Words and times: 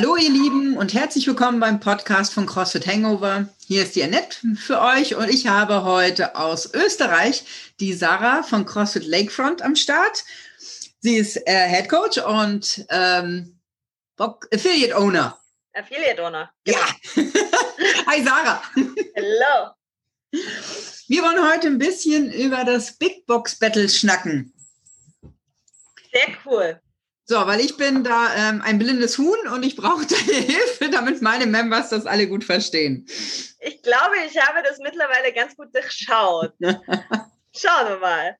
Hallo 0.00 0.16
ihr 0.16 0.30
Lieben 0.30 0.78
und 0.78 0.94
herzlich 0.94 1.26
willkommen 1.26 1.60
beim 1.60 1.78
Podcast 1.78 2.32
von 2.32 2.46
CrossFit 2.46 2.86
Hangover. 2.86 3.46
Hier 3.66 3.82
ist 3.82 3.94
die 3.94 4.02
Annette 4.02 4.38
für 4.56 4.80
euch 4.80 5.14
und 5.14 5.28
ich 5.28 5.46
habe 5.46 5.84
heute 5.84 6.36
aus 6.36 6.72
Österreich 6.72 7.44
die 7.80 7.92
Sarah 7.92 8.42
von 8.42 8.64
CrossFit 8.64 9.04
Lakefront 9.04 9.60
am 9.60 9.76
Start. 9.76 10.24
Sie 11.00 11.16
ist 11.16 11.36
äh, 11.46 11.68
Head 11.68 11.90
Coach 11.90 12.16
und 12.16 12.86
ähm, 12.88 13.60
Affiliate 14.16 14.96
Owner. 14.96 15.38
Affiliate 15.74 16.24
Owner. 16.24 16.50
Genau. 16.64 16.78
Ja. 16.78 17.22
Hi 18.06 18.24
Sarah. 18.24 18.62
Hello. 19.12 19.74
Wir 21.08 21.22
wollen 21.22 21.52
heute 21.52 21.66
ein 21.66 21.76
bisschen 21.76 22.32
über 22.32 22.64
das 22.64 22.96
Big 22.96 23.26
Box 23.26 23.54
Battle 23.58 23.86
schnacken. 23.86 24.54
Sehr 26.10 26.38
cool. 26.46 26.80
So, 27.30 27.46
weil 27.46 27.60
ich 27.60 27.76
bin 27.76 28.02
da 28.02 28.34
ähm, 28.34 28.60
ein 28.60 28.80
blindes 28.80 29.16
Huhn 29.16 29.38
und 29.54 29.64
ich 29.64 29.76
brauche 29.76 30.04
deine 30.26 30.36
Hilfe, 30.36 30.90
damit 30.90 31.22
meine 31.22 31.46
Members 31.46 31.90
das 31.90 32.04
alle 32.04 32.26
gut 32.26 32.42
verstehen. 32.42 33.06
Ich 33.60 33.82
glaube, 33.82 34.16
ich 34.26 34.36
habe 34.36 34.64
das 34.68 34.78
mittlerweile 34.78 35.32
ganz 35.32 35.54
gut 35.54 35.72
durchschaut. 35.72 36.52
Schauen 37.56 37.88
wir 37.88 37.98
mal. 38.00 38.36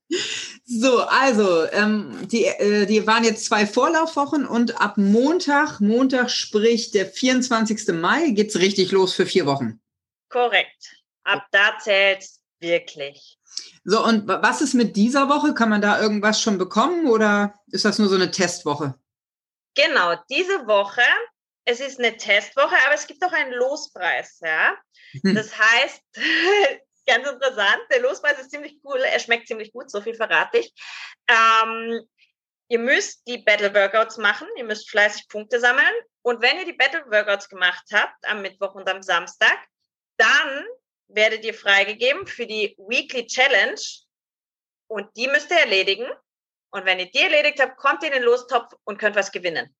So, 0.65 1.03
also, 1.03 1.71
ähm, 1.71 2.27
die, 2.33 2.47
äh, 2.47 2.85
die 2.87 3.07
waren 3.07 3.23
jetzt 3.23 3.45
zwei 3.45 3.65
Vorlaufwochen 3.65 4.45
und 4.45 4.81
ab 4.81 4.97
Montag, 4.97 5.79
Montag 5.79 6.29
sprich 6.29 6.91
der 6.91 7.07
24. 7.07 7.95
Mai, 7.95 8.31
geht 8.31 8.49
es 8.49 8.59
richtig 8.59 8.91
los 8.91 9.15
für 9.15 9.25
vier 9.25 9.47
Wochen. 9.47 9.81
Korrekt. 10.31 10.97
Ab 11.23 11.47
da 11.53 11.79
zählt 11.79 12.25
wirklich. 12.61 13.39
So, 13.85 14.05
und 14.05 14.29
was 14.29 14.61
ist 14.61 14.75
mit 14.75 14.97
dieser 14.97 15.29
Woche? 15.29 15.55
Kann 15.55 15.71
man 15.71 15.81
da 15.81 16.01
irgendwas 16.01 16.41
schon 16.41 16.59
bekommen 16.59 17.09
oder 17.09 17.55
ist 17.69 17.85
das 17.85 17.99
nur 17.99 18.09
so 18.09 18.15
eine 18.15 18.31
Testwoche? 18.31 18.95
Genau, 19.75 20.17
diese 20.29 20.67
Woche, 20.67 21.03
es 21.65 21.81
ist 21.81 21.99
eine 21.99 22.17
Testwoche, 22.17 22.77
aber 22.85 22.95
es 22.95 23.07
gibt 23.07 23.25
auch 23.25 23.33
einen 23.33 23.53
Lospreis, 23.53 24.41
ja. 24.43 24.77
Hm. 25.23 25.35
Das 25.35 25.57
heißt, 25.57 26.03
ganz 27.07 27.29
interessant, 27.29 27.81
der 27.91 28.01
Lospreis 28.01 28.39
ist 28.39 28.51
ziemlich 28.51 28.79
cool, 28.85 28.99
er 28.99 29.19
schmeckt 29.19 29.49
ziemlich 29.49 29.73
gut, 29.73 29.91
so 29.91 30.01
viel 30.01 30.15
verrate 30.15 30.59
ich. 30.59 30.73
Ähm, 31.29 32.01
ihr 32.69 32.79
müsst 32.79 33.27
die 33.27 33.39
Battle 33.39 33.75
Workouts 33.75 34.19
machen, 34.19 34.49
ihr 34.57 34.65
müsst 34.65 34.91
fleißig 34.91 35.29
Punkte 35.29 35.61
sammeln 35.61 35.95
und 36.23 36.43
wenn 36.43 36.59
ihr 36.59 36.67
die 36.67 36.73
Battle 36.73 37.05
Workouts 37.11 37.49
gemacht 37.49 37.85
habt, 37.93 38.27
am 38.27 38.43
Mittwoch 38.43 38.75
und 38.75 38.89
am 38.89 39.03
Samstag, 39.03 39.59
dann 40.17 40.65
werdet 41.15 41.45
ihr 41.45 41.55
freigegeben 41.55 42.27
für 42.27 42.47
die 42.47 42.75
Weekly 42.79 43.27
Challenge 43.27 43.81
und 44.89 45.09
die 45.17 45.29
müsst 45.29 45.51
ihr 45.51 45.59
erledigen. 45.59 46.07
Und 46.73 46.85
wenn 46.85 46.99
ihr 46.99 47.11
die 47.11 47.19
erledigt 47.19 47.61
habt, 47.61 47.77
kommt 47.77 48.03
ihr 48.03 48.09
in 48.09 48.15
den 48.15 48.23
Lostopf 48.23 48.75
und 48.85 48.99
könnt 48.99 49.17
was 49.17 49.33
gewinnen. 49.33 49.75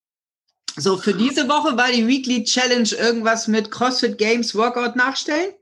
So, 0.75 0.97
für 0.97 1.13
diese 1.13 1.47
Woche 1.49 1.75
war 1.75 1.91
die 1.91 2.07
Weekly 2.07 2.43
Challenge 2.43 2.89
irgendwas 2.97 3.47
mit 3.47 3.71
CrossFit 3.71 4.17
Games 4.17 4.55
Workout 4.55 4.95
nachstellen? 4.95 5.53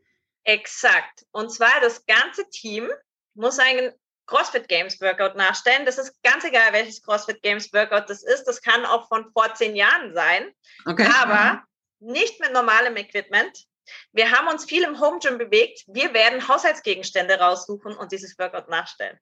Exakt. 0.44 1.26
Und 1.32 1.52
zwar 1.52 1.82
das 1.82 2.06
ganze 2.06 2.48
Team 2.50 2.90
muss 3.34 3.60
einen 3.60 3.92
CrossFit 4.28 4.68
Games 4.68 5.02
Workout 5.02 5.36
nachstellen. 5.36 5.86
Das 5.86 5.98
ist 5.98 6.14
ganz 6.22 6.44
egal, 6.44 6.72
welches 6.74 7.02
CrossFit 7.02 7.42
Games 7.42 7.74
Workout 7.74 8.10
das 8.10 8.24
ist. 8.24 8.44
Das 8.46 8.62
kann 8.62 8.86
auch 8.86 9.08
von 9.08 9.32
vor 9.34 9.54
zehn 9.56 9.76
Jahren 9.76 10.14
sein. 10.14 10.52
Okay. 10.86 11.10
Aber 11.22 11.64
nicht 12.00 12.40
mit 12.40 12.54
normalem 12.54 12.96
Equipment, 12.96 13.66
wir 14.12 14.32
haben 14.32 14.48
uns 14.48 14.66
viel 14.66 14.84
im 14.84 15.00
Home 15.00 15.20
Gym 15.20 15.38
bewegt. 15.38 15.84
Wir 15.88 16.14
werden 16.14 16.48
Haushaltsgegenstände 16.48 17.40
raussuchen 17.40 17.96
und 17.96 18.12
dieses 18.12 18.38
Workout 18.38 18.70
nachstellen. 18.70 19.18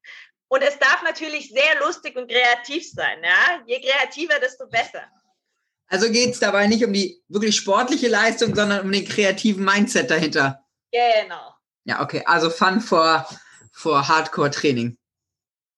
Und 0.50 0.62
es 0.62 0.80
darf 0.80 1.04
natürlich 1.04 1.50
sehr 1.50 1.80
lustig 1.86 2.16
und 2.16 2.32
kreativ 2.32 2.90
sein. 2.90 3.24
Ja? 3.24 3.62
Je 3.66 3.82
kreativer, 3.82 4.40
desto 4.40 4.68
besser. 4.68 5.04
Also 5.88 6.10
geht 6.12 6.34
es 6.34 6.40
dabei 6.40 6.68
nicht 6.68 6.84
um 6.84 6.94
die 6.94 7.22
wirklich 7.28 7.56
sportliche 7.56 8.08
Leistung, 8.08 8.56
sondern 8.56 8.82
um 8.82 8.92
den 8.92 9.08
kreativen 9.08 9.64
Mindset 9.64 10.10
dahinter. 10.12 10.64
Genau. 10.92 11.54
Ja, 11.86 12.02
okay. 12.02 12.24
Also 12.26 12.50
Fun 12.50 12.82
vor, 12.82 13.28
vor 13.72 14.08
Hardcore-Training. 14.08 14.98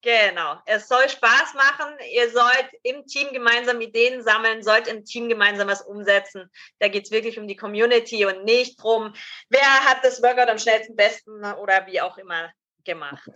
Genau. 0.01 0.57
Es 0.65 0.87
soll 0.87 1.09
Spaß 1.09 1.55
machen. 1.55 1.93
Ihr 2.13 2.31
sollt 2.31 2.69
im 2.83 3.05
Team 3.05 3.33
gemeinsam 3.33 3.81
Ideen 3.81 4.23
sammeln, 4.23 4.63
sollt 4.63 4.87
im 4.87 5.03
Team 5.03 5.27
gemeinsam 5.27 5.67
was 5.67 5.81
umsetzen. 5.81 6.49
Da 6.79 6.87
geht 6.87 7.05
es 7.05 7.11
wirklich 7.11 7.37
um 7.37 7.47
die 7.47 7.57
Community 7.57 8.25
und 8.25 8.45
nicht 8.45 8.81
drum, 8.81 9.13
wer 9.49 9.85
hat 9.85 10.03
das 10.03 10.21
Workout 10.21 10.47
am 10.47 10.57
schnellsten 10.57 10.95
besten 10.95 11.43
oder 11.43 11.85
wie 11.87 11.99
auch 11.99 12.17
immer 12.17 12.49
gemacht. 12.85 13.29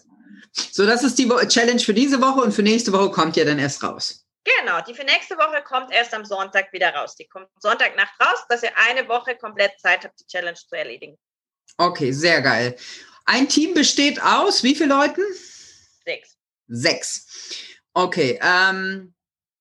So, 0.52 0.86
das 0.86 1.04
ist 1.04 1.18
die 1.20 1.28
Challenge 1.48 1.80
für 1.80 1.94
diese 1.94 2.22
Woche 2.22 2.42
und 2.42 2.54
für 2.54 2.64
nächste 2.64 2.94
Woche 2.94 3.12
kommt 3.12 3.36
ja 3.36 3.44
dann 3.44 3.60
erst 3.60 3.84
raus. 3.84 4.26
Genau, 4.44 4.82
die 4.82 4.94
für 4.94 5.06
nächste 5.06 5.36
Woche 5.38 5.64
kommt 5.64 5.92
erst 5.92 6.14
am 6.14 6.26
Sonntag 6.26 6.72
wieder 6.74 6.94
raus. 6.94 7.16
Die 7.16 7.28
kommt 7.28 7.48
Sonntagnacht 7.60 8.14
raus, 8.22 8.40
dass 8.50 8.64
ihr 8.64 8.72
eine 8.78 9.08
Woche 9.08 9.36
komplett 9.38 9.80
Zeit 9.80 10.04
habt, 10.04 10.20
die 10.20 10.28
Challenge 10.28 10.56
zu 10.56 10.76
erledigen. 10.76 11.18
Okay, 11.78 12.12
sehr 12.12 12.42
geil. 12.42 12.76
Ein 13.26 13.48
Team 13.48 13.74
besteht 13.74 14.22
aus 14.22 14.64
wie 14.64 14.76
viele 14.76 14.90
Leuten? 14.90 15.22
Sechs. 16.06 16.33
Sechs. 16.68 17.28
Okay, 17.94 18.40
ähm, 18.42 19.14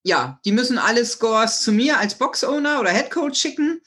ja, 0.03 0.39
die 0.45 0.51
müssen 0.51 0.77
alle 0.77 1.05
Scores 1.05 1.61
zu 1.61 1.71
mir 1.71 1.97
als 1.97 2.17
Box-Owner 2.17 2.79
oder 2.79 2.91
Head 2.91 3.11
Coach 3.11 3.39
schicken 3.39 3.81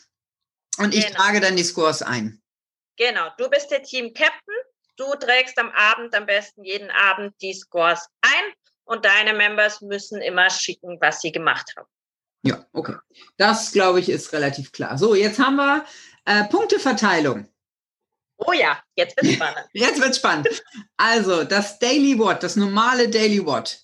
und 0.78 0.91
genau. 0.91 1.06
ich 1.06 1.12
trage 1.12 1.41
dann 1.41 1.56
die 1.56 1.65
Scores 1.65 2.03
ein. 2.03 2.43
Genau, 2.97 3.28
du 3.37 3.49
bist 3.50 3.71
der 3.71 3.82
Team-Captain. 3.82 4.54
Du 4.97 5.15
trägst 5.16 5.59
am 5.59 5.71
Abend 5.71 6.15
am 6.15 6.25
besten 6.25 6.65
jeden 6.65 6.91
Abend 6.91 7.34
die 7.43 7.53
Scores 7.53 8.06
ein 8.22 8.53
und 8.84 9.04
deine 9.04 9.34
Members 9.34 9.83
müssen 9.83 10.22
immer 10.22 10.48
schicken, 10.48 10.97
was 11.00 11.21
sie 11.21 11.33
gemacht 11.33 11.75
haben. 11.77 11.88
Ja, 12.43 12.65
okay. 12.72 12.97
Das, 13.37 13.72
glaube 13.72 14.00
ich, 14.00 14.09
ist 14.09 14.33
relativ 14.33 14.72
klar. 14.72 14.97
So, 14.97 15.15
jetzt 15.15 15.38
haben 15.38 15.56
wir 15.56 15.84
äh, 16.25 16.44
Punkteverteilung. 16.44 17.48
Oh 18.38 18.52
ja, 18.52 18.82
jetzt 18.97 19.16
wird 19.16 19.34
spannend. 19.34 19.66
jetzt 19.72 20.00
wird 20.00 20.16
spannend. 20.16 20.62
Also, 20.97 21.44
das 21.44 21.78
Daily 21.78 22.19
Watt, 22.19 22.42
das 22.42 22.56
normale 22.56 23.08
Daily 23.08 23.44
Watt. 23.44 23.80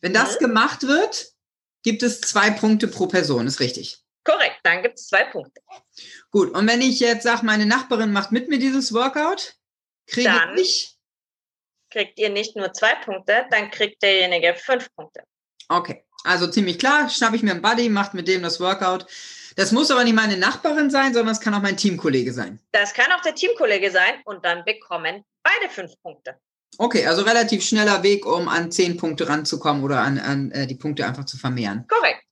Wenn 0.00 0.12
das 0.12 0.34
mhm. 0.34 0.44
gemacht 0.44 0.82
wird, 0.82 1.32
gibt 1.82 2.02
es 2.02 2.20
zwei 2.20 2.50
Punkte 2.50 2.88
pro 2.88 3.06
Person, 3.06 3.46
ist 3.46 3.60
richtig. 3.60 3.98
Korrekt, 4.24 4.60
dann 4.64 4.82
gibt 4.82 4.98
es 4.98 5.08
zwei 5.08 5.24
Punkte. 5.24 5.62
Gut, 6.30 6.50
und 6.54 6.68
wenn 6.68 6.82
ich 6.82 7.00
jetzt 7.00 7.22
sage, 7.22 7.44
meine 7.44 7.66
Nachbarin 7.66 8.12
macht 8.12 8.32
mit 8.32 8.48
mir 8.48 8.58
dieses 8.58 8.92
Workout, 8.92 9.54
kriege 10.06 10.28
dann 10.28 10.56
ich. 10.58 10.96
Kriegt 11.90 12.18
ihr 12.18 12.28
nicht 12.28 12.54
nur 12.54 12.72
zwei 12.72 12.94
Punkte, 12.96 13.46
dann 13.50 13.70
kriegt 13.70 14.02
derjenige 14.02 14.54
fünf 14.54 14.94
Punkte. 14.94 15.24
Okay, 15.68 16.04
also 16.24 16.46
ziemlich 16.48 16.78
klar, 16.78 17.08
schnappe 17.08 17.36
ich 17.36 17.42
mir 17.42 17.52
einen 17.52 17.62
Buddy, 17.62 17.88
macht 17.88 18.14
mit 18.14 18.28
dem 18.28 18.42
das 18.42 18.60
Workout. 18.60 19.06
Das 19.56 19.72
muss 19.72 19.90
aber 19.90 20.04
nicht 20.04 20.14
meine 20.14 20.36
Nachbarin 20.36 20.90
sein, 20.90 21.12
sondern 21.14 21.32
es 21.32 21.40
kann 21.40 21.54
auch 21.54 21.62
mein 21.62 21.76
Teamkollege 21.76 22.32
sein. 22.32 22.60
Das 22.72 22.94
kann 22.94 23.10
auch 23.12 23.22
der 23.22 23.34
Teamkollege 23.34 23.90
sein 23.90 24.14
und 24.24 24.44
dann 24.44 24.64
bekommen 24.64 25.24
beide 25.42 25.72
fünf 25.72 25.92
Punkte. 26.02 26.36
Okay, 26.78 27.06
also 27.06 27.22
relativ 27.22 27.64
schneller 27.64 28.02
Weg, 28.02 28.24
um 28.26 28.48
an 28.48 28.70
zehn 28.70 28.96
Punkte 28.96 29.28
ranzukommen 29.28 29.82
oder 29.82 30.00
an, 30.00 30.18
an 30.18 30.50
äh, 30.52 30.66
die 30.66 30.76
Punkte 30.76 31.06
einfach 31.06 31.24
zu 31.24 31.36
vermehren. 31.36 31.84
Korrekt. 31.88 32.22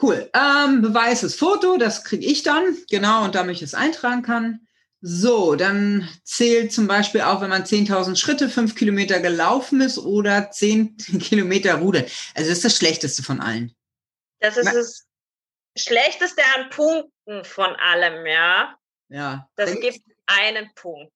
Cool. 0.00 0.30
Ähm, 0.34 0.82
Beweis 0.82 1.22
ist 1.22 1.38
Foto, 1.38 1.78
das 1.78 2.04
kriege 2.04 2.26
ich 2.26 2.42
dann, 2.42 2.76
genau, 2.90 3.24
und 3.24 3.34
damit 3.34 3.56
ich 3.56 3.62
es 3.62 3.74
eintragen 3.74 4.22
kann. 4.22 4.60
So, 5.00 5.54
dann 5.54 6.08
zählt 6.24 6.72
zum 6.72 6.86
Beispiel 6.86 7.22
auch, 7.22 7.40
wenn 7.40 7.50
man 7.50 7.64
10.000 7.64 8.16
Schritte, 8.16 8.48
5 8.48 8.74
Kilometer 8.74 9.20
gelaufen 9.20 9.80
ist 9.80 9.98
oder 9.98 10.50
10 10.50 10.96
Kilometer 11.20 11.76
rudern. 11.76 12.04
Also 12.34 12.50
das 12.50 12.58
ist 12.58 12.64
das 12.64 12.76
Schlechteste 12.76 13.22
von 13.22 13.40
allen. 13.40 13.74
Das 14.40 14.56
ist 14.56 14.72
das 14.72 15.06
Schlechteste 15.76 16.42
an 16.56 16.70
Punkten 16.70 17.44
von 17.44 17.74
allem, 17.76 18.26
ja. 18.26 18.76
Ja. 19.08 19.48
Das 19.56 19.72
gibt 19.80 20.00
einen 20.26 20.70
Punkt. 20.74 21.12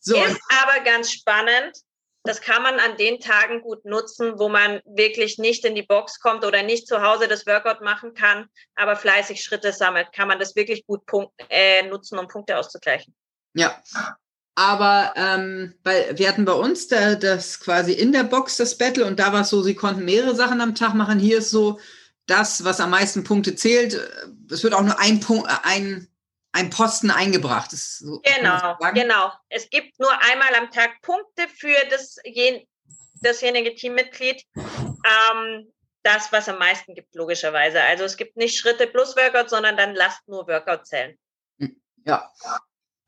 So. 0.00 0.16
Ist 0.16 0.40
aber 0.62 0.84
ganz 0.84 1.12
spannend. 1.12 1.76
Das 2.22 2.40
kann 2.40 2.62
man 2.62 2.80
an 2.80 2.96
den 2.96 3.20
Tagen 3.20 3.60
gut 3.60 3.84
nutzen, 3.84 4.38
wo 4.38 4.48
man 4.48 4.80
wirklich 4.84 5.38
nicht 5.38 5.64
in 5.64 5.76
die 5.76 5.84
Box 5.84 6.18
kommt 6.18 6.44
oder 6.44 6.62
nicht 6.62 6.88
zu 6.88 7.00
Hause 7.00 7.28
das 7.28 7.46
Workout 7.46 7.82
machen 7.82 8.14
kann, 8.14 8.48
aber 8.74 8.96
fleißig 8.96 9.42
Schritte 9.42 9.72
sammelt. 9.72 10.12
Kann 10.12 10.26
man 10.26 10.40
das 10.40 10.56
wirklich 10.56 10.84
gut 10.86 11.06
Punkt, 11.06 11.32
äh, 11.50 11.82
nutzen, 11.84 12.18
um 12.18 12.26
Punkte 12.26 12.58
auszugleichen. 12.58 13.14
Ja. 13.54 13.80
Aber 14.56 15.12
ähm, 15.16 15.74
weil 15.84 16.18
wir 16.18 16.28
hatten 16.28 16.46
bei 16.46 16.54
uns 16.54 16.88
da, 16.88 17.14
das 17.14 17.60
quasi 17.60 17.92
in 17.92 18.10
der 18.10 18.24
Box 18.24 18.56
das 18.56 18.76
Battle 18.76 19.04
und 19.04 19.20
da 19.20 19.32
war 19.32 19.42
es 19.42 19.50
so, 19.50 19.62
sie 19.62 19.74
konnten 19.74 20.04
mehrere 20.04 20.34
Sachen 20.34 20.60
am 20.60 20.74
Tag 20.74 20.94
machen. 20.94 21.18
Hier 21.18 21.38
ist 21.38 21.50
so, 21.50 21.78
das, 22.26 22.64
was 22.64 22.80
am 22.80 22.90
meisten 22.90 23.24
Punkte 23.24 23.54
zählt. 23.54 23.94
Es 24.50 24.62
wird 24.62 24.74
auch 24.74 24.82
nur 24.82 24.98
ein 24.98 25.20
Punkt, 25.20 25.48
ein, 25.62 26.08
ein 26.52 26.70
Posten 26.70 27.10
eingebracht. 27.10 27.70
So, 27.70 28.20
genau, 28.22 28.76
genau. 28.94 29.32
Es 29.48 29.68
gibt 29.70 29.98
nur 29.98 30.10
einmal 30.22 30.54
am 30.56 30.70
Tag 30.70 31.00
Punkte 31.02 31.48
für 31.48 31.76
das, 31.90 32.16
dasjenige 33.22 33.74
Teammitglied. 33.74 34.42
Ähm, 34.56 35.72
das, 36.02 36.30
was 36.30 36.48
am 36.48 36.58
meisten 36.58 36.94
gibt, 36.94 37.14
logischerweise. 37.16 37.82
Also 37.82 38.04
es 38.04 38.16
gibt 38.16 38.36
nicht 38.36 38.56
Schritte 38.56 38.86
plus 38.86 39.16
Workout, 39.16 39.50
sondern 39.50 39.76
dann 39.76 39.94
lasst 39.94 40.26
nur 40.28 40.46
Workout 40.46 40.86
zählen. 40.86 41.18
Ja. 42.04 42.32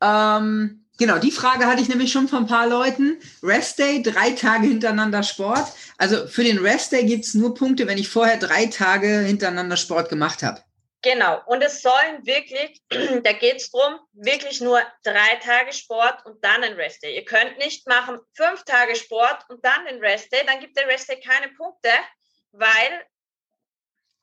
Ähm, 0.01 0.79
Genau, 0.99 1.17
die 1.17 1.31
Frage 1.31 1.65
hatte 1.65 1.81
ich 1.81 1.87
nämlich 1.87 2.11
schon 2.11 2.27
von 2.27 2.39
ein 2.39 2.47
paar 2.47 2.67
Leuten. 2.67 3.21
Rest 3.41 3.79
Day, 3.79 4.03
drei 4.03 4.31
Tage 4.31 4.67
hintereinander 4.67 5.23
Sport. 5.23 5.65
Also 5.97 6.27
für 6.27 6.43
den 6.43 6.59
Rest 6.59 6.91
Day 6.91 7.05
gibt 7.05 7.23
es 7.23 7.33
nur 7.33 7.55
Punkte, 7.55 7.87
wenn 7.87 7.97
ich 7.97 8.09
vorher 8.09 8.35
drei 8.35 8.65
Tage 8.65 9.19
hintereinander 9.19 9.77
Sport 9.77 10.09
gemacht 10.09 10.43
habe. 10.43 10.61
Genau, 11.01 11.41
und 11.45 11.61
es 11.61 11.81
sollen 11.81 12.25
wirklich, 12.25 12.81
da 13.23 13.31
geht 13.31 13.61
es 13.61 13.71
darum, 13.71 14.01
wirklich 14.11 14.59
nur 14.59 14.81
drei 15.03 15.35
Tage 15.41 15.71
Sport 15.71 16.25
und 16.25 16.43
dann 16.43 16.63
ein 16.63 16.73
Rest-Day. 16.73 17.15
Ihr 17.15 17.23
könnt 17.23 17.57
nicht 17.59 17.87
machen 17.87 18.19
fünf 18.33 18.65
Tage 18.65 18.97
Sport 18.97 19.45
und 19.47 19.63
dann 19.63 19.85
den 19.85 19.99
Rest-Day, 19.99 20.41
dann 20.45 20.59
gibt 20.59 20.77
der 20.77 20.87
Rest-Day 20.87 21.21
keine 21.21 21.47
Punkte, 21.53 21.91
weil 22.51 23.05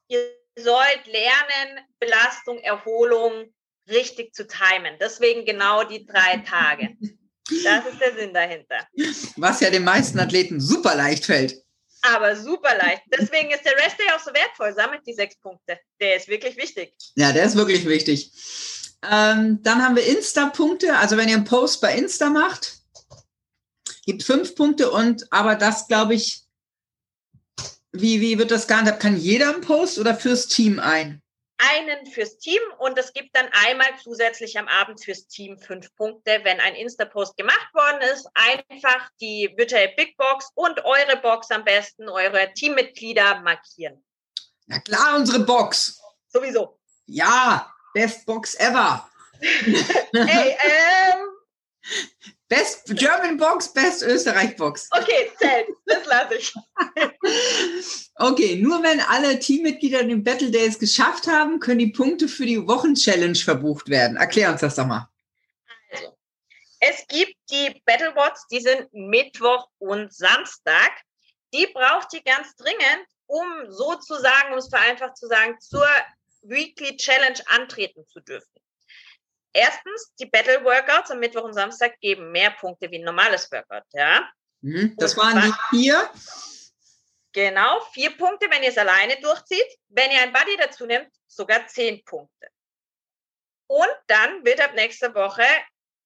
ihr 0.08 0.20
sollt 0.56 1.06
lernen, 1.06 1.80
Belastung, 1.98 2.58
Erholung 2.58 3.54
richtig 3.88 4.34
zu 4.34 4.46
timen. 4.46 4.96
Deswegen 5.00 5.44
genau 5.44 5.84
die 5.84 6.06
drei 6.06 6.38
Tage. 6.38 6.96
Das 7.64 7.86
ist 7.86 8.00
der 8.00 8.14
Sinn 8.16 8.34
dahinter. 8.34 8.88
Was 9.36 9.60
ja 9.60 9.70
den 9.70 9.84
meisten 9.84 10.18
Athleten 10.18 10.60
super 10.60 10.96
leicht 10.96 11.24
fällt 11.26 11.66
aber 12.14 12.36
super 12.36 12.76
leicht. 12.76 13.02
Deswegen 13.06 13.50
ist 13.50 13.64
der 13.64 13.76
Rest 13.76 13.98
Day 13.98 14.06
auch 14.14 14.20
so 14.20 14.32
wertvoll. 14.32 14.74
Sammelt 14.74 15.06
die 15.06 15.14
sechs 15.14 15.36
Punkte. 15.36 15.78
Der 16.00 16.16
ist 16.16 16.28
wirklich 16.28 16.56
wichtig. 16.56 16.94
Ja, 17.14 17.32
der 17.32 17.44
ist 17.44 17.56
wirklich 17.56 17.86
wichtig. 17.86 18.32
Ähm, 19.02 19.62
dann 19.62 19.82
haben 19.82 19.96
wir 19.96 20.06
Insta-Punkte. 20.06 20.96
Also 20.96 21.16
wenn 21.16 21.28
ihr 21.28 21.36
einen 21.36 21.44
Post 21.44 21.80
bei 21.80 21.96
Insta 21.96 22.30
macht, 22.30 22.78
gibt 24.04 24.22
fünf 24.22 24.54
Punkte 24.54 24.90
und 24.90 25.26
aber 25.32 25.54
das 25.54 25.88
glaube 25.88 26.14
ich, 26.14 26.42
wie, 27.92 28.20
wie 28.20 28.38
wird 28.38 28.50
das 28.50 28.66
gehandhabt? 28.66 29.00
Kann 29.00 29.16
jeder 29.16 29.50
einen 29.50 29.62
Post 29.62 29.98
oder 29.98 30.14
fürs 30.14 30.48
Team 30.48 30.78
ein? 30.78 31.22
Einen 31.58 32.06
fürs 32.06 32.38
Team 32.38 32.60
und 32.78 32.98
es 32.98 33.12
gibt 33.12 33.34
dann 33.36 33.48
einmal 33.52 33.88
zusätzlich 34.02 34.58
am 34.58 34.68
Abend 34.68 35.02
fürs 35.02 35.26
Team 35.26 35.58
fünf 35.58 35.94
Punkte, 35.94 36.40
wenn 36.42 36.60
ein 36.60 36.74
Insta-Post 36.74 37.36
gemacht 37.36 37.72
worden 37.72 38.00
ist. 38.12 38.28
Einfach 38.34 39.10
die 39.20 39.52
virtuelle 39.56 39.92
Big 39.96 40.16
Box 40.16 40.50
und 40.54 40.84
eure 40.84 41.16
Box 41.22 41.50
am 41.50 41.64
besten, 41.64 42.08
eure 42.08 42.52
Teammitglieder 42.54 43.40
markieren. 43.40 44.04
Na 44.66 44.78
klar, 44.80 45.16
unsere 45.16 45.40
Box. 45.40 46.00
Sowieso. 46.28 46.78
Ja, 47.06 47.72
best 47.94 48.26
Box 48.26 48.54
ever. 48.56 49.08
hey, 49.40 50.56
ähm, 50.58 51.35
Best 52.48 52.86
German 52.94 53.36
Box, 53.36 53.72
Best 53.72 54.02
Österreich 54.02 54.56
Box. 54.56 54.88
Okay, 54.92 55.32
zählt. 55.36 55.68
Das 55.84 56.06
lasse 56.06 56.36
ich. 56.36 56.54
okay, 58.16 58.56
nur 58.56 58.82
wenn 58.82 59.00
alle 59.00 59.38
Teammitglieder 59.38 60.04
den 60.04 60.22
Battle 60.22 60.50
Days 60.50 60.78
geschafft 60.78 61.26
haben, 61.26 61.58
können 61.58 61.80
die 61.80 61.92
Punkte 61.92 62.28
für 62.28 62.46
die 62.46 62.66
Wochenchallenge 62.66 63.36
verbucht 63.36 63.88
werden. 63.88 64.16
Erklär 64.16 64.52
uns 64.52 64.60
das 64.60 64.76
doch 64.76 64.86
mal. 64.86 65.08
Also, 65.90 66.16
es 66.78 67.04
gibt 67.08 67.34
die 67.50 67.82
Battlebots, 67.84 68.46
die 68.48 68.60
sind 68.60 68.88
Mittwoch 68.92 69.68
und 69.78 70.14
Samstag. 70.14 70.92
Die 71.52 71.66
braucht 71.66 72.12
ihr 72.14 72.22
ganz 72.22 72.54
dringend, 72.56 73.06
um 73.26 73.44
sozusagen, 73.68 74.52
um 74.52 74.58
es 74.58 74.68
vereinfacht 74.68 75.16
zu 75.16 75.26
sagen, 75.26 75.56
zur 75.58 75.88
Weekly 76.42 76.96
Challenge 76.96 77.40
antreten 77.46 78.06
zu 78.06 78.20
dürfen. 78.20 78.48
Erstens, 79.56 80.12
die 80.20 80.26
Battle 80.26 80.62
Workouts 80.64 81.10
am 81.10 81.18
Mittwoch 81.18 81.44
und 81.44 81.54
Samstag 81.54 81.98
geben 82.00 82.30
mehr 82.30 82.50
Punkte 82.50 82.90
wie 82.90 82.98
ein 82.98 83.04
normales 83.04 83.50
Workout, 83.50 83.84
ja. 83.92 84.30
Mhm, 84.60 84.94
das 84.98 85.16
waren 85.16 85.40
die 85.40 85.52
vier. 85.70 86.10
Genau, 87.32 87.80
vier 87.92 88.14
Punkte, 88.18 88.50
wenn 88.50 88.62
ihr 88.62 88.68
es 88.68 88.76
alleine 88.76 89.18
durchzieht. 89.18 89.66
Wenn 89.88 90.10
ihr 90.10 90.20
ein 90.20 90.32
Buddy 90.34 90.58
dazu 90.58 90.84
nehmt, 90.84 91.08
sogar 91.26 91.66
zehn 91.68 92.04
Punkte. 92.04 92.48
Und 93.66 93.88
dann 94.08 94.44
wird 94.44 94.60
ab 94.60 94.74
nächster 94.74 95.14
Woche, 95.14 95.46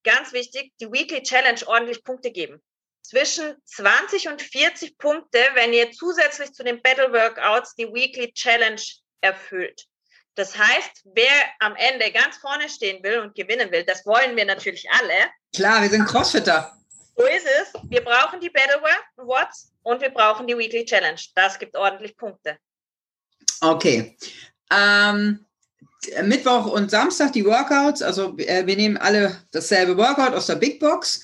ganz 0.05 0.33
wichtig, 0.33 0.73
die 0.81 0.91
Weekly 0.91 1.25
Challenge 1.25 1.61
ordentlich 1.67 2.05
Punkte 2.05 2.31
geben. 2.31 2.63
Zwischen 3.03 3.57
20 3.65 4.29
und 4.29 4.43
40 4.43 4.97
Punkte, 4.97 5.41
wenn 5.55 5.73
ihr 5.73 5.91
zusätzlich 5.91 6.53
zu 6.53 6.63
den 6.63 6.81
Battle 6.83 7.13
Workouts 7.13 7.75
die 7.75 7.93
Weekly 7.93 8.33
Challenge 8.33 8.81
erfüllt. 9.21 9.89
Das 10.35 10.57
heißt, 10.57 11.03
wer 11.15 11.33
am 11.59 11.75
Ende 11.77 12.11
ganz 12.13 12.37
vorne 12.37 12.69
stehen 12.69 13.03
will 13.03 13.19
und 13.21 13.35
gewinnen 13.35 13.71
will, 13.73 13.85
das 13.85 14.07
wollen 14.07 14.37
wir 14.37 14.45
natürlich 14.45 14.89
alle. 14.91 15.31
Klar, 15.55 15.83
wir 15.83 15.91
sind 15.91 16.07
Crossfitter. 16.07 16.73
So 17.17 17.27
ist 17.27 17.47
es. 17.47 17.81
Wir 17.91 18.03
brauchen 18.03 18.41
die 18.41 18.49
Battleware 18.49 19.03
Awards 19.17 19.73
und 19.83 20.01
wir 20.01 20.11
brauchen 20.11 20.47
die 20.47 20.57
Weekly 20.57 20.85
Challenge. 20.85 21.21
Das 21.35 21.59
gibt 21.59 21.77
ordentlich 21.77 22.17
Punkte. 22.17 22.57
Okay. 23.61 24.17
Ähm, 24.73 25.47
Mittwoch 26.23 26.67
und 26.67 26.91
Samstag 26.91 27.33
die 27.33 27.45
Workouts. 27.45 28.01
Also 28.01 28.37
äh, 28.39 28.67
wir 28.67 28.77
nehmen 28.77 28.97
alle 28.97 29.37
dasselbe 29.51 29.97
Workout 29.97 30.33
aus 30.33 30.47
der 30.47 30.57
Big 30.57 30.81
Box. 30.81 31.23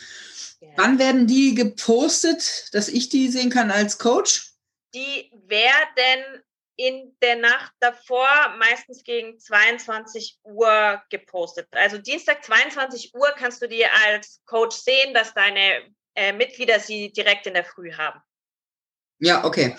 Ja. 0.61 0.69
Wann 0.77 0.99
werden 0.99 1.27
die 1.27 1.55
gepostet, 1.55 2.75
dass 2.75 2.89
ich 2.89 3.09
die 3.09 3.29
sehen 3.29 3.51
kann 3.51 3.71
als 3.71 3.99
Coach? 3.99 4.53
Die 4.95 5.31
werden 5.47 6.43
in 6.77 7.17
der 7.23 7.37
Nacht 7.37 7.73
davor 7.81 8.29
meistens 8.59 9.03
gegen 9.03 9.39
22 9.39 10.39
Uhr 10.43 11.03
gepostet. 11.11 11.69
Also 11.73 11.99
Dienstag 11.99 12.45
22 12.45 13.15
Uhr 13.15 13.33
kannst 13.37 13.63
du 13.63 13.69
dir 13.69 13.89
als 14.07 14.43
Coach 14.45 14.77
sehen, 14.77 15.15
dass 15.15 15.33
deine 15.33 15.95
äh, 16.15 16.33
Mitglieder 16.33 16.79
sie 16.79 17.13
direkt 17.13 17.47
in 17.47 17.55
der 17.55 17.65
Früh 17.65 17.93
haben. 17.93 18.21
Ja, 19.19 19.45
okay. 19.45 19.77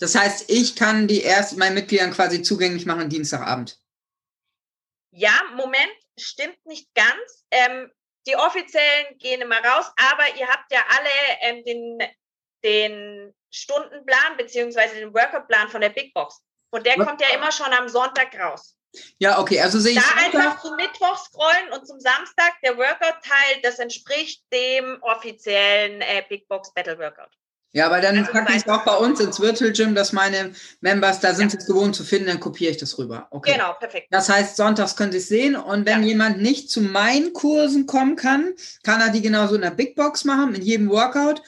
Das 0.00 0.14
heißt, 0.14 0.50
ich 0.50 0.76
kann 0.76 1.08
die 1.08 1.22
erst 1.22 1.56
meinen 1.56 1.74
Mitgliedern 1.74 2.12
quasi 2.12 2.42
zugänglich 2.42 2.86
machen 2.86 3.08
Dienstagabend. 3.08 3.78
Ja, 5.10 5.40
Moment, 5.56 5.92
stimmt 6.18 6.64
nicht 6.66 6.92
ganz. 6.94 7.44
Ähm, 7.50 7.90
die 8.26 8.36
offiziellen 8.36 9.18
gehen 9.18 9.40
immer 9.40 9.58
raus, 9.58 9.90
aber 9.96 10.36
ihr 10.38 10.46
habt 10.48 10.70
ja 10.70 10.84
alle 10.88 11.10
ähm, 11.40 11.64
den, 11.64 11.98
den 12.64 13.34
Stundenplan 13.50 14.36
beziehungsweise 14.36 14.96
den 14.96 15.14
Workout-Plan 15.14 15.68
von 15.68 15.80
der 15.80 15.90
Big 15.90 16.12
Box. 16.14 16.42
Und 16.70 16.84
der 16.84 16.96
kommt 16.96 17.20
ja 17.20 17.28
immer 17.34 17.50
schon 17.50 17.72
am 17.72 17.88
Sonntag 17.88 18.38
raus. 18.38 18.76
Ja, 19.18 19.38
okay, 19.38 19.60
also 19.60 19.78
sehe 19.78 19.92
ich. 19.92 19.98
Da 19.98 20.40
einfach 20.40 20.62
zum 20.62 20.76
Mittwoch 20.76 21.16
scrollen 21.16 21.72
und 21.72 21.86
zum 21.86 22.00
Samstag 22.00 22.52
der 22.62 22.76
Workout-Teil, 22.76 23.60
das 23.62 23.78
entspricht 23.78 24.42
dem 24.52 24.98
offiziellen 25.02 26.00
äh, 26.00 26.22
Big 26.28 26.48
Box 26.48 26.72
Battle 26.72 26.98
Workout. 26.98 27.30
Ja, 27.72 27.86
aber 27.86 28.00
dann 28.00 28.16
also 28.16 28.32
packe 28.32 28.52
ich 28.52 28.62
es 28.62 28.68
auch 28.68 28.82
bei 28.84 28.96
uns 28.96 29.20
ins 29.20 29.40
Virtual 29.40 29.70
Gym, 29.72 29.94
dass 29.94 30.12
meine 30.12 30.52
Members, 30.80 31.20
da 31.20 31.34
sind 31.34 31.52
ja. 31.52 31.58
es 31.58 31.66
gewohnt 31.66 31.94
zu 31.94 32.02
finden, 32.02 32.28
dann 32.28 32.40
kopiere 32.40 32.70
ich 32.70 32.78
das 32.78 32.96
rüber. 32.96 33.28
Okay. 33.30 33.52
Genau, 33.52 33.74
perfekt. 33.74 34.08
Das 34.10 34.30
heißt, 34.30 34.56
sonntags 34.56 34.96
können 34.96 35.12
Sie 35.12 35.18
es 35.18 35.28
sehen 35.28 35.54
und 35.54 35.84
wenn 35.84 36.02
ja. 36.02 36.08
jemand 36.08 36.40
nicht 36.40 36.70
zu 36.70 36.80
meinen 36.80 37.34
Kursen 37.34 37.86
kommen 37.86 38.16
kann, 38.16 38.54
kann 38.84 39.02
er 39.02 39.10
die 39.10 39.20
genauso 39.20 39.54
in 39.54 39.60
der 39.60 39.70
Big 39.70 39.96
Box 39.96 40.24
machen, 40.24 40.54
in 40.54 40.62
jedem 40.62 40.88
Workout 40.88 41.42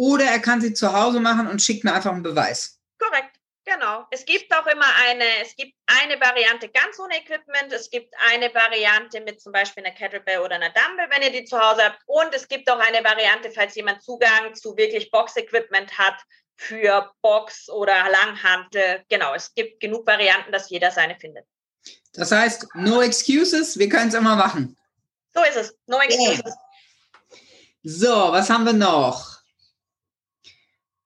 oder 0.00 0.24
er 0.24 0.38
kann 0.38 0.62
sie 0.62 0.72
zu 0.72 0.94
Hause 0.94 1.20
machen 1.20 1.46
und 1.46 1.60
schickt 1.60 1.84
mir 1.84 1.92
einfach 1.92 2.12
einen 2.12 2.22
Beweis. 2.22 2.80
Korrekt, 2.98 3.36
genau. 3.66 4.06
Es 4.10 4.24
gibt 4.24 4.50
auch 4.56 4.66
immer 4.66 4.86
eine, 5.06 5.26
es 5.42 5.54
gibt 5.54 5.74
eine 5.84 6.18
Variante 6.18 6.70
ganz 6.70 6.98
ohne 6.98 7.18
Equipment, 7.18 7.70
es 7.70 7.90
gibt 7.90 8.14
eine 8.32 8.46
Variante 8.54 9.20
mit 9.20 9.42
zum 9.42 9.52
Beispiel 9.52 9.84
einer 9.84 9.94
Kettlebell 9.94 10.38
oder 10.38 10.54
einer 10.54 10.70
Dumbbell, 10.70 11.10
wenn 11.10 11.20
ihr 11.20 11.30
die 11.30 11.44
zu 11.44 11.60
Hause 11.60 11.84
habt. 11.84 11.98
Und 12.06 12.34
es 12.34 12.48
gibt 12.48 12.70
auch 12.70 12.78
eine 12.78 13.04
Variante, 13.04 13.50
falls 13.50 13.74
jemand 13.74 14.02
Zugang 14.02 14.54
zu 14.54 14.74
wirklich 14.78 15.10
Box-Equipment 15.10 15.98
hat 15.98 16.16
für 16.56 17.12
Box 17.20 17.68
oder 17.68 18.08
Langhantel. 18.10 19.04
Genau, 19.10 19.34
es 19.34 19.52
gibt 19.52 19.80
genug 19.80 20.06
Varianten, 20.06 20.50
dass 20.50 20.70
jeder 20.70 20.90
seine 20.90 21.20
findet. 21.20 21.44
Das 22.14 22.32
heißt, 22.32 22.68
no 22.72 23.02
excuses, 23.02 23.78
wir 23.78 23.90
können 23.90 24.08
es 24.08 24.14
immer 24.14 24.34
machen. 24.34 24.78
So 25.34 25.44
ist 25.44 25.56
es, 25.56 25.74
no 25.84 25.98
excuses. 25.98 26.40
Yeah. 26.42 26.54
So, 27.82 28.32
was 28.32 28.48
haben 28.48 28.64
wir 28.64 28.72
noch? 28.72 29.39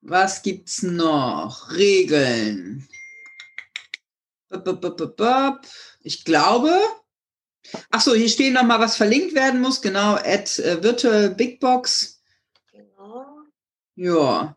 Was 0.06 0.42
gibt's 0.42 0.82
noch? 0.82 1.70
Regeln. 1.70 2.86
Ich 6.02 6.24
glaube. 6.24 6.78
Ach 7.90 8.02
so, 8.02 8.14
hier 8.14 8.28
stehen 8.28 8.52
noch 8.52 8.64
mal, 8.64 8.78
was 8.78 8.96
verlinkt 8.96 9.34
werden 9.34 9.62
muss. 9.62 9.80
Genau, 9.80 10.16
at 10.16 10.58
äh, 10.58 10.82
Virtual 10.82 11.30
Big 11.30 11.58
Box. 11.58 12.22
Genau. 12.70 13.38
Ja. 13.96 14.54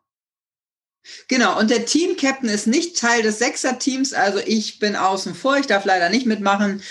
Genau, 1.29 1.57
und 1.57 1.69
der 1.69 1.85
Team-Captain 1.85 2.49
ist 2.49 2.67
nicht 2.67 2.97
Teil 2.99 3.21
des 3.21 3.39
Sechser-Teams, 3.39 4.11
also 4.11 4.39
ich 4.39 4.79
bin 4.79 4.97
außen 4.97 5.33
vor, 5.33 5.55
ich 5.57 5.65
darf 5.65 5.85
leider 5.85 6.09
nicht 6.09 6.25
mitmachen 6.25 6.83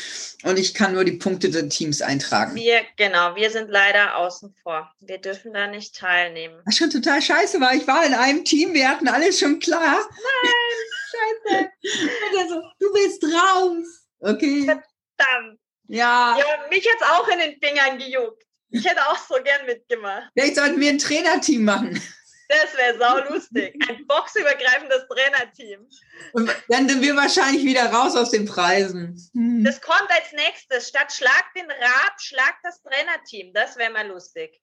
und 0.47 0.59
ich 0.59 0.75
kann 0.75 0.95
nur 0.95 1.05
die 1.05 1.13
Punkte 1.13 1.51
des 1.51 1.69
Teams 1.77 2.01
eintragen. 2.01 2.55
Wir, 2.55 2.83
genau, 2.97 3.35
wir 3.35 3.51
sind 3.51 3.69
leider 3.69 4.17
außen 4.17 4.55
vor. 4.63 4.91
Wir 5.01 5.19
dürfen 5.19 5.53
da 5.53 5.67
nicht 5.67 5.97
teilnehmen. 5.97 6.61
Was 6.65 6.77
schon 6.77 6.91
total 6.91 7.21
scheiße 7.21 7.61
war. 7.61 7.75
Ich 7.75 7.87
war 7.87 8.07
in 8.07 8.15
einem 8.15 8.45
Team, 8.45 8.73
wir 8.73 8.89
hatten 8.89 9.09
alles 9.09 9.41
schon 9.41 9.59
klar. 9.59 10.09
Nein, 10.09 11.69
scheiße. 12.33 12.49
so, 12.49 12.63
du 12.79 12.93
bist 12.93 13.25
raus. 13.25 14.07
Okay. 14.21 14.65
Verdammt. 14.65 15.59
Ja. 15.89 16.37
Ja, 16.39 16.45
mich 16.71 16.85
jetzt 16.85 17.05
auch 17.05 17.29
in 17.29 17.39
den 17.39 17.61
Fingern 17.61 17.99
gejuckt. 17.99 18.43
Ich 18.71 18.85
hätte 18.85 19.01
auch 19.09 19.19
so 19.19 19.35
gern 19.43 19.67
mitgemacht. 19.67 20.31
Vielleicht 20.35 20.57
sollten 20.57 20.81
wir 20.81 20.91
ein 20.91 20.99
Trainerteam 20.99 21.65
machen. 21.65 22.01
Das 22.49 22.77
wäre 22.77 22.99
saulustig. 22.99 23.75
Ein 23.89 24.07
boxübergreifendes 24.07 25.07
Trainerteam. 25.09 25.89
Dann 26.69 26.89
sind 26.89 27.03
wir 27.03 27.17
wahrscheinlich 27.17 27.65
wieder 27.65 27.93
raus 27.93 28.17
aus 28.17 28.31
den 28.31 28.47
Preisen. 28.47 29.17
Hm. 29.35 29.65
Das 29.65 29.81
kommt 29.81 30.09
als 30.11 30.33
nächstes. 30.33 30.89
Statt 30.89 31.13
Schlag 31.13 31.45
den 31.57 31.71
Rad, 31.71 32.21
schlag 32.21 32.55
das 32.63 32.83
Trainerteam. 32.83 33.53
Das 33.53 33.77
wäre 33.77 33.93
mal 33.93 34.07
lustig. 34.07 34.61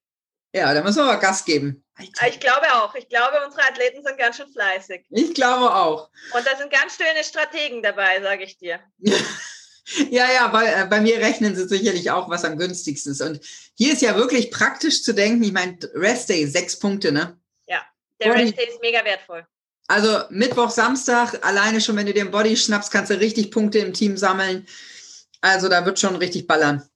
Ja, 0.56 0.72
da 0.74 0.84
müssen 0.84 0.98
wir 0.98 1.06
aber 1.06 1.20
Gas 1.20 1.44
geben. 1.46 1.84
Alter. 1.96 2.28
Ich 2.28 2.40
glaube 2.40 2.72
auch. 2.76 2.94
Ich 2.96 3.10
glaube, 3.10 3.44
unsere 3.44 3.64
Athleten 3.64 4.04
sind 4.04 4.18
ganz 4.18 4.38
schön 4.38 4.52
fleißig. 4.52 5.06
Ich 5.10 5.34
glaube 5.34 5.74
auch. 5.74 6.10
Und 6.36 6.46
da 6.46 6.56
sind 6.58 6.72
ganz 6.72 6.96
schöne 6.96 7.24
Strategen 7.24 7.82
dabei, 7.82 8.22
sage 8.22 8.44
ich 8.44 8.58
dir. 8.58 8.80
Ja, 10.10 10.32
ja, 10.32 10.48
bei, 10.48 10.66
äh, 10.66 10.88
bei 10.90 11.02
mir 11.02 11.18
rechnen 11.18 11.56
sie 11.56 11.68
sicherlich 11.68 12.10
auch, 12.10 12.30
was 12.30 12.46
am 12.46 12.58
günstigsten 12.58 13.12
ist. 13.12 13.22
Und 13.22 13.42
hier 13.76 13.92
ist 13.92 14.02
ja 14.02 14.16
wirklich 14.16 14.50
praktisch 14.50 15.04
zu 15.04 15.14
denken. 15.14 15.44
Ich 15.44 15.52
meine, 15.52 15.78
Rest 15.94 16.30
Day, 16.30 16.48
sechs 16.48 16.80
Punkte, 16.80 17.12
ne? 17.12 17.38
Der 18.24 18.36
Rest 18.36 18.58
Day 18.58 18.68
ist 18.68 18.82
mega 18.82 19.04
wertvoll. 19.04 19.46
Also 19.88 20.24
Mittwoch, 20.30 20.70
Samstag, 20.70 21.46
alleine 21.46 21.82
schon, 21.82 21.98
wenn 21.98 22.06
du 22.06 22.14
dir 22.14 22.22
einen 22.22 22.32
Body 22.32 22.56
schnappst, 22.56 22.92
kannst 22.92 23.12
du 23.12 23.20
richtig 23.20 23.52
Punkte 23.52 23.80
im 23.80 23.94
Team 23.94 24.18
sammeln. 24.18 24.68
Also 25.42 25.68
da 25.68 25.86
wird 25.86 26.00
schon 26.00 26.16
richtig 26.16 26.48
ballern. 26.48 26.88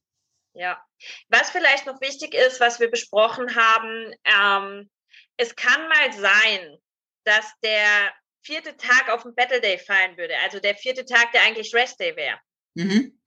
Ja. 0.53 0.81
Was 1.29 1.51
vielleicht 1.51 1.85
noch 1.85 2.01
wichtig 2.01 2.33
ist, 2.33 2.59
was 2.59 2.79
wir 2.79 2.89
besprochen 2.89 3.55
haben, 3.55 4.13
ähm, 4.25 4.89
es 5.35 5.55
kann 5.55 5.87
mal 5.87 6.13
sein, 6.13 6.77
dass 7.23 7.45
der 7.61 8.11
vierte 8.41 8.75
Tag 8.77 9.09
auf 9.09 9.23
den 9.23 9.35
Battle 9.35 9.61
Day 9.61 9.77
fallen 9.77 10.17
würde, 10.17 10.33
also 10.43 10.59
der 10.59 10.75
vierte 10.75 11.05
Tag, 11.05 11.31
der 11.33 11.43
eigentlich 11.43 11.75
Rest 11.75 11.99
Day 11.99 12.15
wäre. 12.15 12.39
Mhm. 12.75 13.19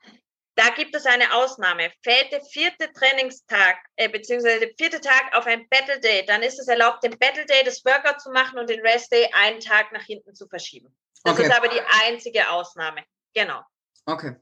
Da 0.61 0.69
gibt 0.69 0.95
es 0.95 1.07
eine 1.07 1.33
Ausnahme. 1.33 1.91
Fällt 2.03 2.33
der 2.33 2.43
vierte 2.43 2.93
Trainingstag, 2.93 3.77
äh, 3.97 4.11
beziehungsweise 4.11 4.61
der 4.61 4.69
vierte 4.77 5.01
Tag 5.01 5.35
auf 5.35 5.47
ein 5.47 5.67
Battle 5.71 5.99
Day, 6.01 6.27
dann 6.27 6.43
ist 6.43 6.59
es 6.59 6.69
erlaubt, 6.69 7.03
den 7.03 7.19
Battle 7.19 7.47
Day 7.47 7.63
das 7.65 7.83
Workout 7.83 8.21
zu 8.21 8.31
machen 8.31 8.59
und 8.59 8.69
den 8.69 8.81
Rest 8.81 9.11
Day 9.11 9.27
einen 9.33 9.61
Tag 9.61 9.91
nach 9.91 10.03
hinten 10.03 10.35
zu 10.35 10.47
verschieben. 10.49 10.95
Das 11.25 11.33
okay. 11.33 11.47
ist 11.47 11.57
aber 11.57 11.69
die 11.69 11.81
einzige 12.03 12.51
Ausnahme. 12.51 13.03
Genau. 13.33 13.63
Okay. 14.05 14.37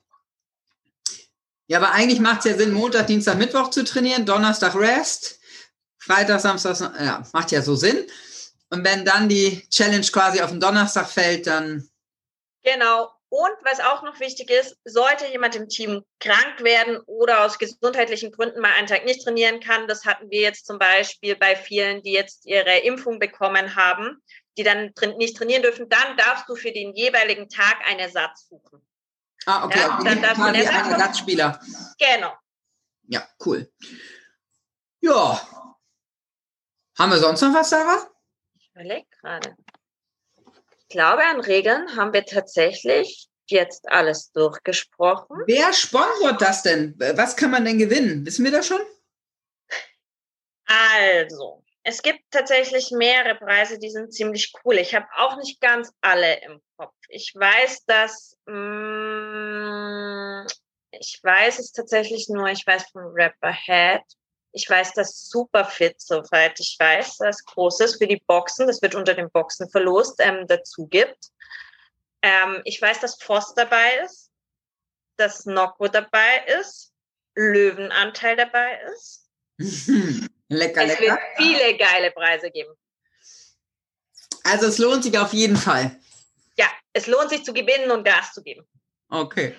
Ja, 1.68 1.78
aber 1.78 1.92
eigentlich 1.92 2.18
macht 2.18 2.40
es 2.40 2.46
ja 2.46 2.58
Sinn, 2.58 2.72
Montag, 2.72 3.06
Dienstag, 3.06 3.36
Mittwoch 3.36 3.70
zu 3.70 3.84
trainieren, 3.84 4.26
Donnerstag 4.26 4.74
Rest, 4.74 5.38
Freitag, 6.00 6.40
Samstag, 6.40 6.80
ja, 6.98 7.22
macht 7.32 7.52
ja 7.52 7.62
so 7.62 7.76
Sinn. 7.76 8.10
Und 8.70 8.84
wenn 8.84 9.04
dann 9.04 9.28
die 9.28 9.68
Challenge 9.70 10.06
quasi 10.06 10.40
auf 10.40 10.50
den 10.50 10.58
Donnerstag 10.58 11.08
fällt, 11.08 11.46
dann. 11.46 11.88
Genau. 12.64 13.08
Und 13.30 13.52
was 13.62 13.80
auch 13.80 14.02
noch 14.02 14.20
wichtig 14.20 14.50
ist, 14.50 14.78
sollte 14.84 15.26
jemand 15.26 15.54
im 15.54 15.68
Team 15.68 16.02
krank 16.18 16.62
werden 16.62 16.98
oder 17.06 17.44
aus 17.44 17.58
gesundheitlichen 17.58 18.32
Gründen 18.32 18.60
mal 18.60 18.72
einen 18.72 18.86
Tag 18.86 19.04
nicht 19.04 19.22
trainieren 19.22 19.60
kann, 19.60 19.86
das 19.86 20.06
hatten 20.06 20.30
wir 20.30 20.40
jetzt 20.40 20.64
zum 20.66 20.78
Beispiel 20.78 21.36
bei 21.36 21.54
vielen, 21.54 22.02
die 22.02 22.12
jetzt 22.12 22.46
ihre 22.46 22.78
Impfung 22.78 23.18
bekommen 23.18 23.76
haben, 23.76 24.22
die 24.56 24.62
dann 24.62 24.92
nicht 25.18 25.36
trainieren 25.36 25.62
dürfen, 25.62 25.88
dann 25.90 26.16
darfst 26.16 26.48
du 26.48 26.56
für 26.56 26.72
den 26.72 26.94
jeweiligen 26.94 27.48
Tag 27.50 27.76
einen 27.86 28.00
Ersatz 28.00 28.48
suchen. 28.48 28.80
Ah, 29.44 29.64
okay. 29.64 29.78
Ja, 29.78 30.00
dann 30.02 30.22
darfst 30.22 30.38
du 30.38 30.42
einen 30.44 30.62
Ersatz 30.62 30.88
Ersatzspieler. 30.90 31.60
Genau. 31.98 32.32
Ja, 33.08 33.28
cool. 33.44 33.70
Ja. 35.00 35.40
Haben 36.98 37.12
wir 37.12 37.18
sonst 37.18 37.42
noch 37.42 37.54
was, 37.54 37.70
Sarah? 37.70 38.10
Ich 38.58 38.70
überlege 38.70 39.06
gerade. 39.20 39.56
Ich 40.90 40.94
glaube, 40.94 41.22
an 41.22 41.40
Regeln 41.40 41.96
haben 41.96 42.14
wir 42.14 42.24
tatsächlich 42.24 43.28
jetzt 43.46 43.86
alles 43.90 44.32
durchgesprochen. 44.32 45.42
Wer 45.46 45.74
sponsort 45.74 46.40
das 46.40 46.62
denn? 46.62 46.94
Was 47.14 47.36
kann 47.36 47.50
man 47.50 47.66
denn 47.66 47.76
gewinnen? 47.76 48.24
Wissen 48.24 48.42
wir 48.42 48.52
das 48.52 48.68
schon? 48.68 48.80
Also, 50.64 51.62
es 51.82 52.00
gibt 52.00 52.20
tatsächlich 52.30 52.90
mehrere 52.90 53.34
Preise, 53.34 53.78
die 53.78 53.90
sind 53.90 54.14
ziemlich 54.14 54.50
cool. 54.64 54.76
Ich 54.76 54.94
habe 54.94 55.04
auch 55.14 55.36
nicht 55.36 55.60
ganz 55.60 55.92
alle 56.00 56.40
im 56.40 56.58
Kopf. 56.78 56.96
Ich 57.10 57.34
weiß, 57.34 57.84
dass 57.84 58.38
mh, 58.46 58.54
mm, 60.44 60.46
ich 60.92 61.20
weiß 61.22 61.58
es 61.58 61.72
tatsächlich 61.72 62.30
nur, 62.30 62.48
ich 62.48 62.66
weiß 62.66 62.84
von 62.92 63.12
Rapper 63.12 63.52
Head 63.52 64.00
ich 64.52 64.68
weiß, 64.68 64.92
dass 64.94 65.28
Superfit, 65.28 66.00
soweit 66.00 66.58
ich 66.58 66.76
weiß, 66.78 67.18
das 67.18 67.44
Großes 67.44 67.96
für 67.96 68.06
die 68.06 68.22
Boxen, 68.26 68.66
das 68.66 68.82
wird 68.82 68.94
unter 68.94 69.14
den 69.14 69.30
Boxen 69.30 69.68
verlost, 69.70 70.16
ähm, 70.20 70.46
dazu 70.46 70.86
gibt. 70.86 71.30
Ähm, 72.22 72.60
ich 72.64 72.80
weiß, 72.80 73.00
dass 73.00 73.22
Voss 73.22 73.54
dabei 73.54 73.98
ist, 74.04 74.30
dass 75.16 75.46
Nocco 75.46 75.88
dabei 75.88 76.44
ist, 76.60 76.92
Löwenanteil 77.34 78.36
dabei 78.36 78.80
ist. 78.92 79.28
lecker, 79.58 80.28
es 80.48 80.48
lecker. 80.48 80.84
Es 80.88 81.00
wird 81.00 81.20
viele 81.36 81.76
geile 81.76 82.10
Preise 82.10 82.50
geben. 82.50 82.72
Also 84.44 84.66
es 84.66 84.78
lohnt 84.78 85.04
sich 85.04 85.18
auf 85.18 85.32
jeden 85.32 85.56
Fall. 85.56 86.00
Ja, 86.56 86.66
es 86.92 87.06
lohnt 87.06 87.30
sich 87.30 87.44
zu 87.44 87.52
gewinnen 87.52 87.90
und 87.90 88.04
Gas 88.04 88.32
zu 88.32 88.42
geben. 88.42 88.66
Okay. 89.10 89.56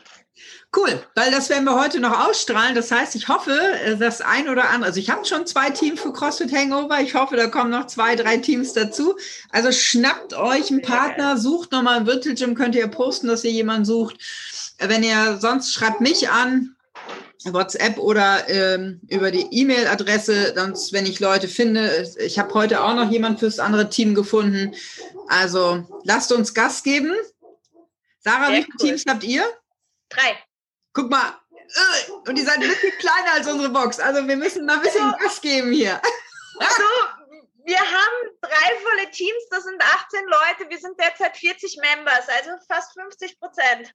Cool, 0.76 1.02
weil 1.16 1.32
das 1.32 1.50
werden 1.50 1.66
wir 1.66 1.80
heute 1.80 2.00
noch 2.00 2.28
ausstrahlen. 2.28 2.76
Das 2.76 2.92
heißt, 2.92 3.16
ich 3.16 3.28
hoffe, 3.28 3.52
äh, 3.84 3.98
das 3.98 4.22
ein 4.22 4.50
oder 4.50 4.70
andere, 4.70 4.88
also 4.88 5.00
ich 5.00 5.10
habe 5.10 5.26
schon 5.26 5.48
zwei 5.48 5.70
Teams 5.72 6.00
für 6.00 6.14
CrossFit 6.14 6.54
Hangover. 6.54 7.00
Ich 7.02 7.16
hoffe, 7.16 7.36
da 7.36 7.48
kommen 7.48 7.72
noch 7.72 7.88
zwei, 7.88 8.16
drei 8.16 8.38
Teams 8.38 8.74
dazu. 8.74 9.16
Also 9.52 9.72
schnappt 9.72 10.34
euch 10.34 10.70
einen 10.70 10.82
Partner, 10.82 11.38
sucht 11.38 11.72
nochmal 11.72 12.00
ein 12.00 12.06
Virtual 12.08 12.36
Gym, 12.36 12.56
könnt 12.56 12.76
ihr 12.76 12.88
posten, 12.88 13.28
dass 13.28 13.44
ihr 13.44 13.52
jemanden 13.52 13.86
sucht. 13.86 14.18
Wenn 14.80 15.04
ihr 15.04 15.38
sonst 15.40 15.74
schreibt 15.74 16.02
mich 16.02 16.30
an, 16.30 16.76
WhatsApp 17.46 17.98
oder 17.98 18.50
ähm, 18.50 19.00
über 19.08 19.32
die 19.32 19.48
E-Mail-Adresse, 19.50 20.54
sonst, 20.56 20.92
wenn 20.92 21.06
ich 21.06 21.20
Leute 21.20 21.48
finde. 21.48 22.06
Ich 22.20 22.38
habe 22.38 22.54
heute 22.54 22.84
auch 22.84 22.94
noch 22.94 23.10
jemand 23.10 23.40
fürs 23.40 23.60
andere 23.60 23.90
Team 23.90 24.14
gefunden. 24.14 24.76
Also 25.28 25.88
lasst 26.04 26.32
uns 26.32 26.54
Gas 26.54 26.84
geben. 26.84 27.14
Sarah, 28.20 28.48
Sehr 28.48 28.58
wie 28.58 28.64
viele 28.64 28.76
cool. 28.80 28.88
Teams 28.88 29.04
habt 29.08 29.24
ihr? 29.24 29.44
Drei. 30.10 30.38
Guck 30.94 31.10
mal. 31.10 31.40
Und 32.28 32.36
die 32.36 32.42
sind 32.42 32.56
ein 32.56 32.62
bisschen 32.62 32.92
kleiner 32.98 33.34
als 33.34 33.48
unsere 33.48 33.70
Box. 33.70 34.00
Also 34.00 34.28
wir 34.28 34.36
müssen 34.36 34.68
da 34.68 34.76
ein 34.76 34.82
bisschen 34.82 35.04
also, 35.04 35.18
Gas 35.18 35.40
geben 35.42 35.72
hier. 35.72 36.02
Also, 36.60 36.84
wir 37.66 37.80
haben 37.80 38.30
drei 38.42 38.76
volle 38.82 39.12
Teams, 39.12 39.44
das 39.52 39.64
sind 39.64 39.80
18 39.82 40.26
Leute, 40.26 40.70
wir 40.70 40.80
sind 40.80 41.00
derzeit 41.00 41.38
40 41.38 41.78
Members, 41.78 42.28
also 42.28 42.52
fast 42.68 42.94
50 42.94 43.40
Prozent. 43.40 43.94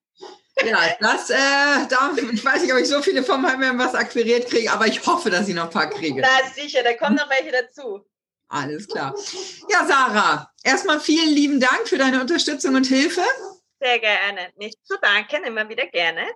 Ja, 0.65 0.97
das, 1.01 1.31
äh, 1.31 1.87
da, 1.89 2.15
ich 2.17 2.45
weiß 2.45 2.63
nicht, 2.63 2.73
ob 2.73 2.79
ich 2.79 2.89
so 2.89 3.03
viele 3.03 3.25
von 3.25 3.43
meinen 3.43 3.59
Members 3.59 3.95
akquiriert 3.95 4.49
kriege, 4.49 4.71
aber 4.71 4.87
ich 4.87 5.05
hoffe, 5.05 5.31
dass 5.31 5.49
ich 5.49 5.55
noch 5.55 5.65
ein 5.65 5.71
paar 5.71 5.91
kriege. 5.91 6.23
Na 6.23 6.49
sicher, 6.55 6.85
da 6.85 6.95
kommen 6.95 7.17
noch 7.17 7.29
welche 7.29 7.51
dazu. 7.51 8.07
Alles 8.49 8.87
klar. 8.87 9.15
Ja, 9.69 9.85
Sarah, 9.85 10.53
erstmal 10.63 11.01
vielen 11.01 11.31
lieben 11.31 11.59
Dank 11.59 11.89
für 11.89 11.99
deine 11.99 12.21
Unterstützung 12.21 12.77
und 12.77 12.87
Hilfe. 12.87 13.25
Sehr 13.81 13.99
gerne. 13.99 14.53
Nicht 14.57 14.79
zu 14.85 14.99
danken, 15.01 15.45
immer 15.45 15.69
wieder 15.69 15.87
gerne. 15.87 16.27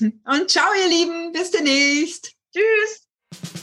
Und 0.00 0.50
ciao, 0.50 0.72
ihr 0.74 0.88
Lieben. 0.88 1.32
Bis 1.32 1.50
demnächst. 1.50 2.34
Tschüss. 2.52 3.61